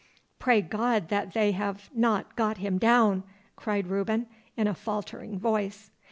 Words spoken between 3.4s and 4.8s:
cried Reuben, in a